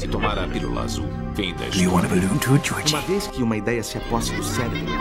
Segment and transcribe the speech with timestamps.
[0.00, 2.92] Se tomar a pílula azul, fim da Georgie?
[2.92, 4.92] Uma vez que uma ideia se aposse do cérebro,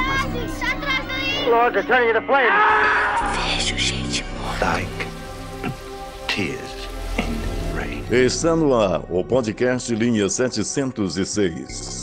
[1.50, 2.54] Lord, they're turning into flames.
[3.34, 4.24] Vejo gente
[4.62, 5.08] like
[6.28, 6.88] tears
[7.18, 8.04] in rain.
[8.12, 11.99] Está no ar o podcast Linha 706.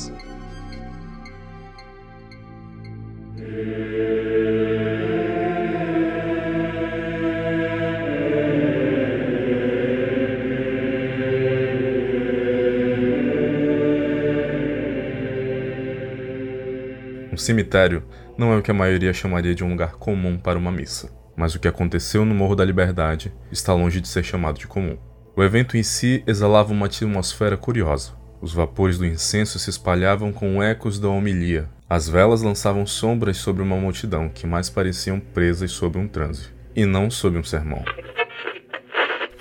[17.37, 18.03] Um cemitério
[18.39, 21.55] não é o que a maioria chamaria de um lugar comum para uma missa, mas
[21.55, 24.97] o que aconteceu no Morro da Liberdade está longe de ser chamado de comum.
[25.37, 28.15] O evento em si exalava uma atmosfera curiosa.
[28.41, 31.69] Os vapores do incenso se espalhavam com ecos da homilia.
[31.91, 36.87] As velas lançavam sombras sobre uma multidão que mais pareciam presas sob um transe, e
[36.87, 37.85] não sob um sermão.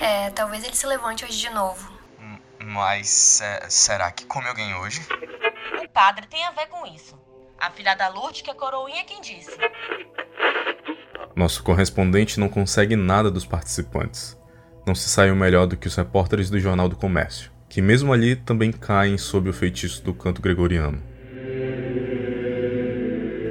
[0.02, 1.90] É, talvez ele se levante hoje de novo.
[2.62, 5.00] Mas é, será que come alguém hoje?
[5.82, 7.24] O padre tem a ver com isso.
[7.60, 9.58] A filha da Lourdes que a coroinha é quem disse.
[11.36, 14.38] Nosso correspondente não consegue nada dos participantes.
[14.86, 18.36] Não se saiu melhor do que os repórteres do Jornal do Comércio, que mesmo ali
[18.36, 21.02] também caem sob o feitiço do canto gregoriano.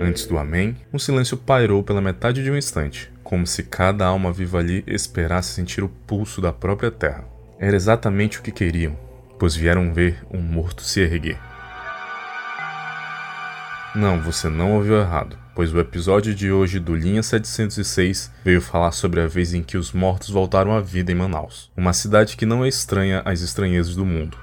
[0.00, 4.33] Antes do Amém, um silêncio pairou pela metade de um instante, como se cada alma
[4.33, 7.24] viva ali esperasse sentir o pulso da própria terra.
[7.58, 8.96] Era exatamente o que queriam,
[9.39, 11.53] pois vieram ver um morto se erguer.
[13.94, 18.90] Não, você não ouviu errado, pois o episódio de hoje do Linha 706 veio falar
[18.90, 22.44] sobre a vez em que os mortos voltaram à vida em Manaus, uma cidade que
[22.44, 24.36] não é estranha às estranhezas do mundo.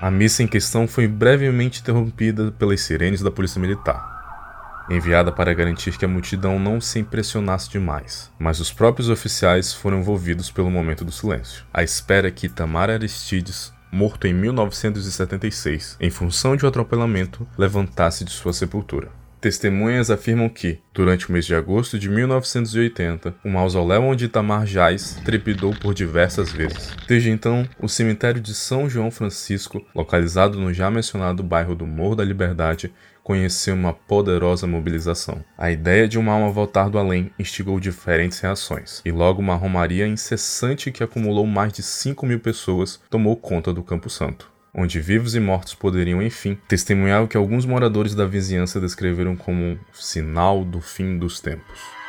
[0.00, 5.96] A missa em questão foi brevemente interrompida pelas sirenes da Polícia Militar, enviada para garantir
[5.96, 11.04] que a multidão não se impressionasse demais, mas os próprios oficiais foram envolvidos pelo momento
[11.04, 17.46] do silêncio, à espera que Itamar Aristides morto em 1976 em função de um atropelamento,
[17.56, 19.08] levantasse de sua sepultura.
[19.40, 25.20] Testemunhas afirmam que, durante o mês de agosto de 1980, o mausoléu onde Itamar jaz
[25.22, 26.96] trepidou por diversas vezes.
[27.06, 32.16] Desde então, o cemitério de São João Francisco, localizado no já mencionado bairro do Morro
[32.16, 32.90] da Liberdade,
[33.24, 35.42] conheceu uma poderosa mobilização.
[35.58, 40.06] A ideia de uma alma voltar do além instigou diferentes reações, e logo uma romaria
[40.06, 45.36] incessante que acumulou mais de 5 mil pessoas tomou conta do Campo Santo onde vivos
[45.36, 50.64] e mortos poderiam, enfim, testemunhar o que alguns moradores da vizinhança descreveram como um sinal
[50.64, 52.03] do fim dos tempos.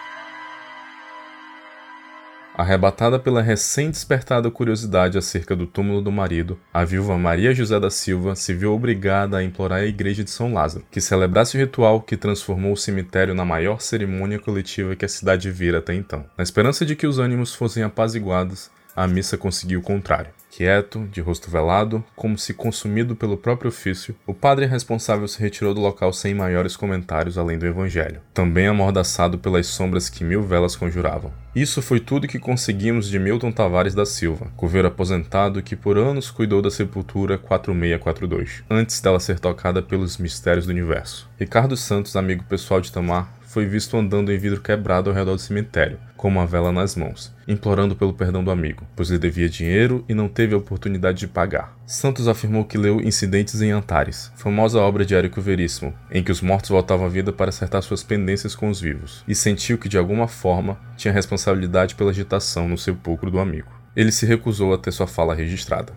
[2.57, 8.33] Arrebatada pela recém-despertada curiosidade acerca do túmulo do marido, a viúva Maria José da Silva
[8.33, 12.15] se viu obrigada a implorar à igreja de São Lázaro que celebrasse o ritual que
[12.15, 16.23] transformou o cemitério na maior cerimônia coletiva que a cidade vira até então.
[16.37, 20.31] Na esperança de que os ânimos fossem apaziguados, a missa conseguiu o contrário.
[20.55, 25.73] Quieto, de rosto velado, como se consumido pelo próprio ofício, o padre responsável se retirou
[25.73, 30.73] do local sem maiores comentários além do evangelho, também amordaçado pelas sombras que mil velas
[30.73, 31.33] conjuravam.
[31.53, 36.31] Isso foi tudo que conseguimos de Milton Tavares da Silva, coveiro aposentado que por anos
[36.31, 41.29] cuidou da sepultura 4642, antes dela ser tocada pelos mistérios do universo.
[41.37, 45.39] Ricardo Santos, amigo pessoal de Tamar, foi visto andando em vidro quebrado ao redor do
[45.39, 50.03] cemitério, com uma vela nas mãos, implorando pelo perdão do amigo, pois lhe devia dinheiro
[50.09, 51.73] e não teve a oportunidade de pagar.
[51.87, 56.41] Santos afirmou que leu Incidentes em Antares, famosa obra de Érico Veríssimo, em que os
[56.41, 59.97] mortos voltavam à vida para acertar suas pendências com os vivos, e sentiu que de
[59.97, 63.71] alguma forma tinha responsabilidade pela agitação no sepulcro do amigo.
[63.95, 65.93] Ele se recusou a ter sua fala registrada.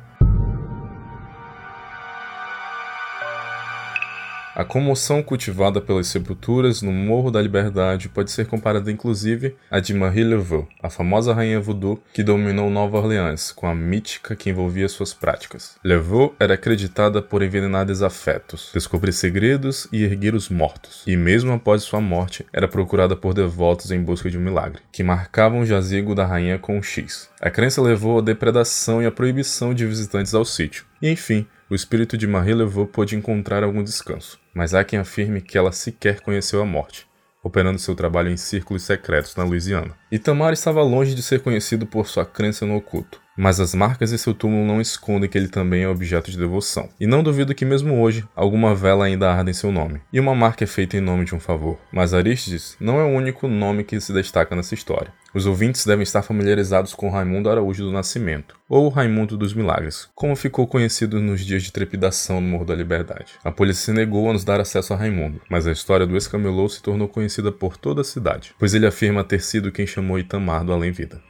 [4.59, 9.95] A comoção cultivada pelas sepulturas no Morro da Liberdade pode ser comparada inclusive à de
[9.95, 14.89] Marie Laveau, a famosa rainha voodoo que dominou Nova Orleans, com a mítica que envolvia
[14.89, 15.77] suas práticas.
[15.85, 21.85] Laveau era acreditada por envenenar desafetos, descobrir segredos e erguer os mortos, e mesmo após
[21.85, 26.17] sua morte era procurada por devotos em busca de um milagre, que marcavam o jazigo
[26.17, 27.31] da rainha com um X.
[27.41, 30.85] A crença levou à depredação e à proibição de visitantes ao sítio.
[31.01, 35.41] E enfim, o espírito de Marie Laveau pôde encontrar algum descanso, mas há quem afirme
[35.41, 37.07] que ela sequer conheceu a morte,
[37.45, 39.95] operando seu trabalho em círculos secretos na Louisiana.
[40.11, 44.19] Itamar estava longe de ser conhecido por sua crença no oculto, mas as marcas em
[44.19, 46.89] seu túmulo não escondem que ele também é objeto de devoção.
[46.99, 50.01] E não duvido que mesmo hoje, alguma vela ainda arda em seu nome.
[50.13, 51.79] E uma marca é feita em nome de um favor.
[51.93, 55.13] Mas Aristides não é o único nome que se destaca nessa história.
[55.33, 60.35] Os ouvintes devem estar familiarizados com Raimundo Araújo do Nascimento, ou Raimundo dos Milagres, como
[60.35, 63.35] ficou conhecido nos dias de trepidação no Morro da Liberdade.
[63.45, 66.69] A polícia se negou a nos dar acesso a Raimundo, mas a história do ex-camelô
[66.69, 70.65] se tornou conhecida por toda a cidade, pois ele afirma ter sido quem chamou Itamar
[70.65, 71.21] do além-vida.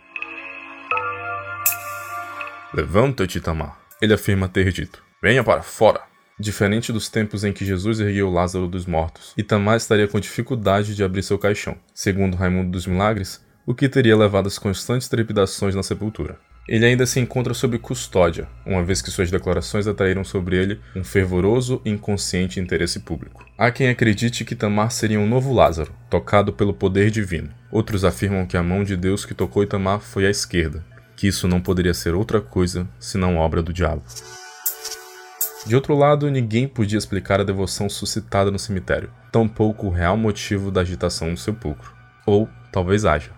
[2.79, 3.77] Levanta-te, Itamar.
[4.01, 6.01] ele afirma ter dito: Venha para fora!
[6.39, 11.03] Diferente dos tempos em que Jesus ergueu Lázaro dos mortos, Itamar estaria com dificuldade de
[11.03, 15.83] abrir seu caixão, segundo Raimundo dos Milagres, o que teria levado às constantes trepidações na
[15.83, 16.39] sepultura.
[16.69, 21.03] Ele ainda se encontra sob custódia, uma vez que suas declarações atraíram sobre ele um
[21.03, 23.45] fervoroso e inconsciente interesse público.
[23.59, 27.51] Há quem acredite que Itamar seria um novo Lázaro, tocado pelo poder divino.
[27.73, 30.85] Outros afirmam que a mão de Deus que tocou Itamar foi à esquerda,
[31.19, 34.05] que isso não poderia ser outra coisa senão obra do diabo.
[35.67, 40.71] De outro lado, ninguém podia explicar a devoção suscitada no cemitério, tampouco o real motivo
[40.71, 41.93] da agitação no sepulcro.
[42.25, 43.38] Ou talvez haja.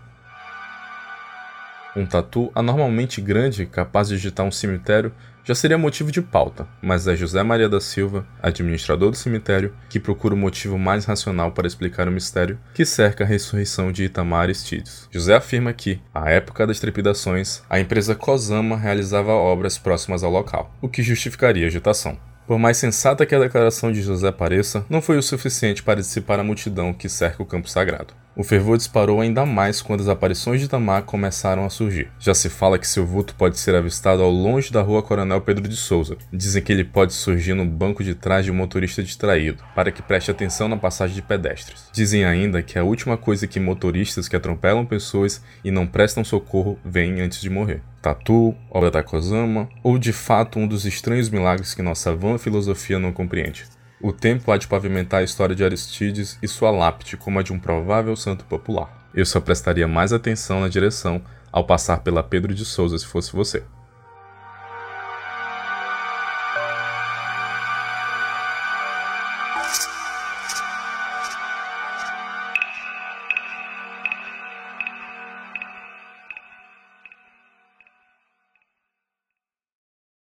[1.96, 7.08] Um tatu anormalmente grande, capaz de agitar um cemitério, já seria motivo de pauta, mas
[7.08, 11.66] é José Maria da Silva, administrador do cemitério, que procura o motivo mais racional para
[11.66, 15.08] explicar o mistério que cerca a ressurreição de Itamar Aristides.
[15.10, 20.72] José afirma que, à época das trepidações, a empresa Cosama realizava obras próximas ao local,
[20.80, 22.16] o que justificaria a agitação.
[22.46, 26.38] Por mais sensata que a declaração de José pareça, não foi o suficiente para dissipar
[26.38, 28.12] a multidão que cerca o campo sagrado.
[28.36, 32.12] O fervor disparou ainda mais quando as aparições de Tamar começaram a surgir.
[32.18, 35.68] Já se fala que seu vulto pode ser avistado ao longe da rua Coronel Pedro
[35.68, 36.16] de Souza.
[36.32, 40.00] Dizem que ele pode surgir no banco de trás de um motorista distraído, para que
[40.00, 41.88] preste atenção na passagem de pedestres.
[41.92, 46.78] Dizem ainda que a última coisa que motoristas que atropelam pessoas e não prestam socorro
[46.84, 47.82] veem antes de morrer.
[48.00, 52.98] Tatu, obra da Kozama, ou de fato um dos estranhos milagres que nossa vã filosofia
[52.98, 53.64] não compreende.
[54.02, 57.52] O tempo há de pavimentar a história de Aristides e sua lápide como a de
[57.52, 59.06] um provável santo popular.
[59.14, 61.20] Eu só prestaria mais atenção na direção
[61.52, 63.62] ao passar pela Pedro de Souza se fosse você.